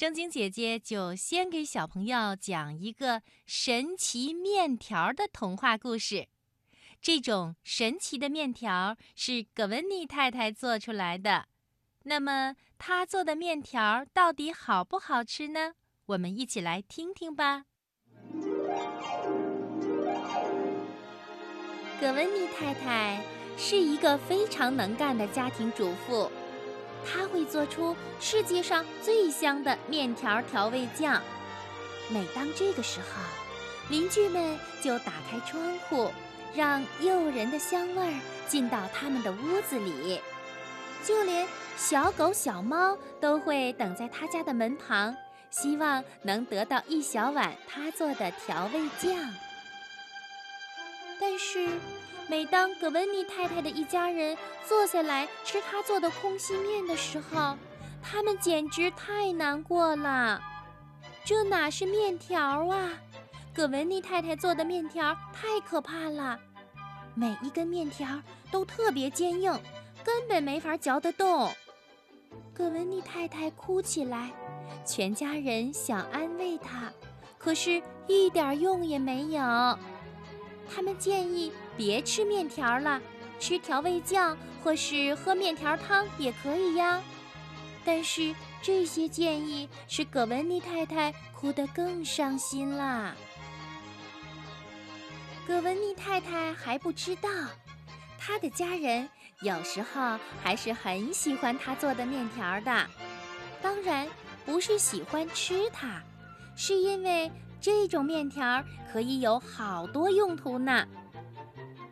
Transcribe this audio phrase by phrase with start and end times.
[0.00, 6.26] 正经姐姐就先给小朋友讲一个神奇面条的童话故事。
[7.02, 11.48] 这种神奇的面条是葛文妮太太做出来的。
[12.04, 15.74] 那么，她做的面条到底好不好吃呢？
[16.06, 17.66] 我们一起来听听吧。
[22.00, 23.22] 葛文妮太太
[23.58, 26.32] 是一个非常能干的家庭主妇。
[27.04, 31.22] 他会做出世界上最香的面条调味酱。
[32.08, 33.06] 每当这个时候，
[33.88, 36.10] 邻居们就打开窗户，
[36.54, 40.20] 让诱人的香味儿进到他们的屋子里。
[41.04, 41.46] 就连
[41.76, 45.16] 小狗、小猫都会等在他家的门旁，
[45.50, 49.16] 希望能得到一小碗他做的调味酱。
[51.20, 51.68] 但是。
[52.30, 57.56] 每当葛温妮太太的一家人坐下来吃她做的空心面的时候，
[58.00, 60.40] 他们简直太难过了。
[61.24, 62.92] 这哪是面条啊？
[63.52, 66.38] 葛文妮太太做的面条太可怕了，
[67.16, 68.06] 每一根面条
[68.48, 69.52] 都特别坚硬，
[70.04, 71.50] 根本没法嚼得动。
[72.54, 74.30] 葛文妮太太哭起来，
[74.86, 76.92] 全家人想安慰她，
[77.38, 79.42] 可是一点用也没有。
[80.72, 81.52] 他们建议。
[81.80, 83.00] 别吃面条了，
[83.38, 87.00] 吃调味酱或是喝面条汤也可以呀。
[87.86, 93.14] 但是这些建议使葛文妮太太哭得更伤心啦。
[95.46, 97.30] 葛文妮太太还不知道，
[98.18, 99.08] 她的家人
[99.40, 102.86] 有时候还是很喜欢她做的面条的。
[103.62, 104.06] 当然
[104.44, 106.02] 不是喜欢吃它，
[106.54, 110.86] 是因为这种面条可以有好多用途呢。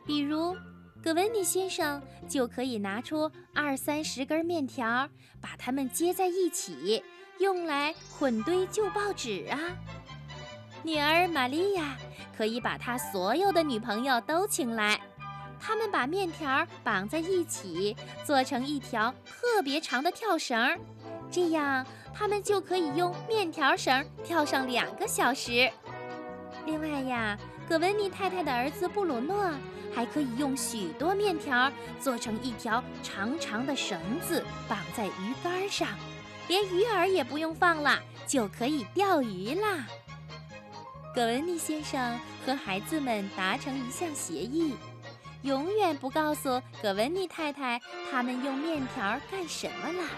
[0.09, 0.57] 比如，
[1.05, 5.07] 葛文尼先生就可以拿出二三十根面条，
[5.39, 7.05] 把它们接在一起，
[7.39, 9.61] 用来混堆旧报纸啊。
[10.83, 11.99] 女儿玛利亚
[12.35, 14.99] 可以把她所有的女朋友都请来，
[15.61, 20.81] 他们把面条绑在一起，做成一条特别长的跳绳，
[21.31, 25.71] 这样他们就可以用面条绳跳上两个小时。
[26.65, 29.53] 另外呀，葛文尼太太的儿子布鲁诺。
[29.99, 35.89] 还可以用许多面条做成一条长长的绳子，绑在鱼竿上，
[36.47, 39.89] 连鱼饵也不用放了，就可以钓鱼啦。
[41.13, 42.17] 葛文尼先生
[42.47, 44.73] 和孩子们达成一项协议，
[45.43, 50.09] 永远不告诉葛文尼太太他们用面条干什么了。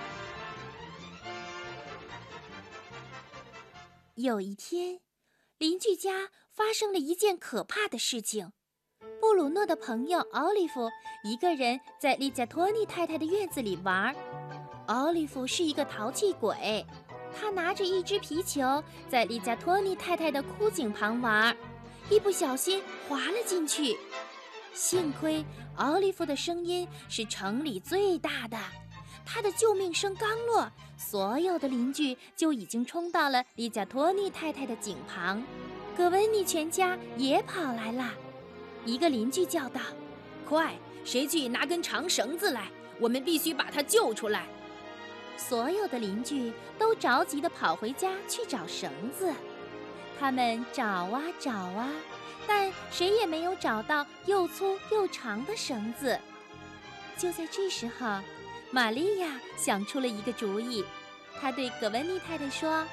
[4.16, 5.00] 有一天，
[5.56, 8.52] 邻居家发生了一件可怕的事情。
[9.20, 10.90] 布鲁诺的朋友奥利弗
[11.22, 14.14] 一个人在丽加托尼太太的院子里玩。
[14.86, 16.84] 奥利弗是一个淘气鬼，
[17.32, 21.56] 他拿着一只皮球在丽加托尼太太的枯井旁玩，
[22.10, 23.96] 一不小心滑了进去。
[24.72, 25.44] 幸亏
[25.76, 28.58] 奥利弗的声音是城里最大的，
[29.24, 35.42] 他的救命声刚落，所有的邻居就已经冲到了丽加托尼太太的井旁，
[35.96, 38.10] 葛温妮全家也跑来了。
[38.84, 39.80] 一个邻居叫道
[40.48, 40.74] ：“快，
[41.04, 42.68] 谁去拿根长绳子来？
[42.98, 44.46] 我们必须把他救出来。”
[45.36, 49.32] 所有的邻居都着急地跑回家去找绳子。
[50.18, 51.88] 他们找啊找啊，
[52.46, 56.18] 但谁也没有找到又粗又长的绳子。
[57.16, 58.20] 就在这时候，
[58.70, 60.84] 玛利亚想出了一个主意。
[61.40, 62.84] 她对葛文妮太太说。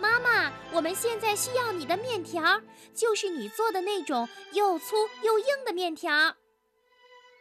[0.00, 2.60] 妈妈，我们现在需要你的面条，
[2.94, 6.34] 就是你做的那种又粗又硬的面条。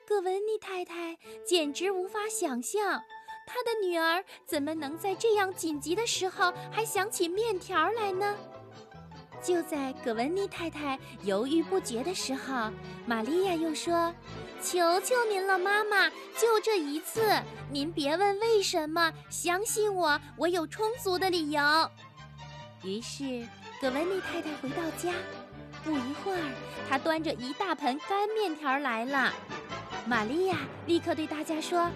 [0.08, 3.02] 葛文妮太太简直无法想象，
[3.46, 8.36] 她的女儿怎么能在这样紧急的时候还想起面条来呢？
[9.44, 12.72] 就在葛文妮太太犹豫不决的时候，
[13.06, 14.12] 玛利亚又说
[14.64, 16.10] ：“求求您了，妈妈，
[16.40, 17.22] 就这一次，
[17.70, 21.62] 您别问为什么，相信我，我有充足的理由。”
[22.84, 23.46] 于是，
[23.82, 25.12] 葛文丽太太回到家，
[25.84, 26.54] 不一会儿，
[26.88, 29.34] 她端着一大盆干面条来了。
[30.06, 31.90] 玛利亚立刻对大家说：“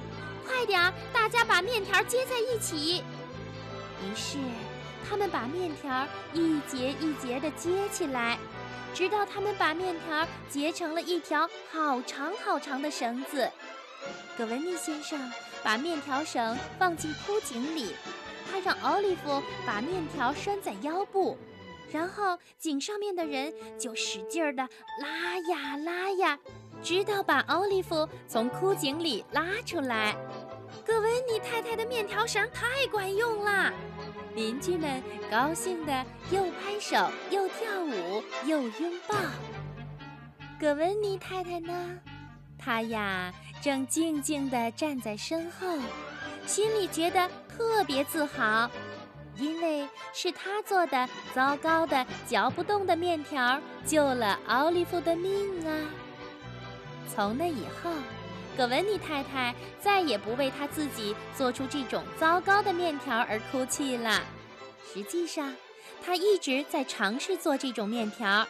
[0.45, 3.04] 快点儿，大家把面条接在一起。”
[4.04, 4.38] 于是，
[5.07, 8.38] 他们把面条一节一节地接起来，
[8.94, 13.50] 直到他们把面条结成了一条好长好长的绳子。
[14.36, 15.31] 葛文丽先生
[15.63, 17.95] 把面条绳放进枯井里。
[18.51, 21.38] 他让奥利弗把面条拴在腰部，
[21.89, 24.68] 然后井上面的人就使劲儿的
[25.01, 26.38] 拉呀拉呀，
[26.83, 30.15] 直到把奥利弗从枯井里拉出来。
[30.86, 33.71] 葛文妮太太的面条绳太管用了，
[34.36, 39.15] 邻居们高兴的又拍手又跳舞又拥抱。
[40.59, 42.00] 葛温妮太太呢？
[42.57, 45.77] 她呀，正静静地站在身后，
[46.45, 48.69] 心里觉得特别自豪，
[49.38, 55.71] 因为是他做的糟糕的嚼不动的面条救了奥利弗的命啊！
[57.13, 57.92] 从那以后，
[58.57, 64.21] 葛文妮太太再也不为她自己做出这种糟糕的面条而哭泣了。
[64.94, 65.53] 实际上，
[66.06, 68.48] 她一直在尝试做这种面条。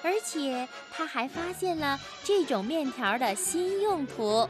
[0.00, 4.48] 而且他还发现了这种面条的新用途，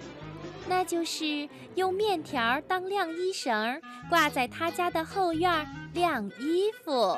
[0.69, 3.81] 那就是用面条当晾衣绳，
[4.11, 7.17] 挂在他家的后院晾衣服。